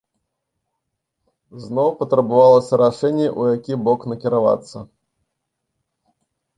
[1.65, 4.77] Зноў патрабавалася рашэнне, у які бок накіравацца.